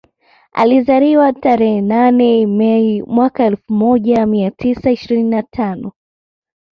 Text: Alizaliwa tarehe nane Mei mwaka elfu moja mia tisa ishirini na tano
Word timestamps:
Alizaliwa 0.51 1.33
tarehe 1.33 1.81
nane 1.81 2.47
Mei 2.47 3.01
mwaka 3.03 3.43
elfu 3.45 3.73
moja 3.73 4.25
mia 4.25 4.51
tisa 4.51 4.91
ishirini 4.91 5.29
na 5.29 5.43
tano 5.43 5.91